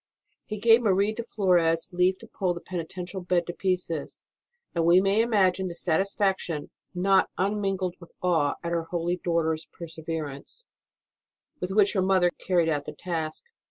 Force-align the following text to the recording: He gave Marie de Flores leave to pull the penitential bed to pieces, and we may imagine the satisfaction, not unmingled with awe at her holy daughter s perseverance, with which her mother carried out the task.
He 0.47 0.57
gave 0.57 0.81
Marie 0.81 1.13
de 1.13 1.23
Flores 1.23 1.91
leave 1.93 2.17
to 2.21 2.27
pull 2.27 2.55
the 2.55 2.59
penitential 2.59 3.21
bed 3.21 3.45
to 3.45 3.53
pieces, 3.53 4.23
and 4.73 4.83
we 4.83 4.99
may 4.99 5.21
imagine 5.21 5.67
the 5.67 5.75
satisfaction, 5.75 6.71
not 6.95 7.29
unmingled 7.37 7.97
with 7.99 8.11
awe 8.19 8.55
at 8.63 8.71
her 8.71 8.85
holy 8.85 9.17
daughter 9.17 9.53
s 9.53 9.67
perseverance, 9.71 10.65
with 11.59 11.69
which 11.69 11.93
her 11.93 12.01
mother 12.01 12.31
carried 12.31 12.67
out 12.67 12.85
the 12.85 12.93
task. 12.93 13.43